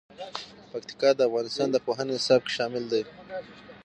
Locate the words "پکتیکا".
0.71-1.09